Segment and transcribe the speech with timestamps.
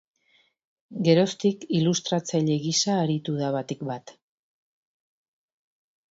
[1.07, 4.15] Geroztik, ilustratzaile gisa aritu da batik bat.